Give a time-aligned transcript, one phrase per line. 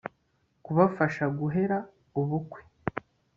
[0.63, 1.77] kubafasha guhera
[2.21, 2.59] ubukwe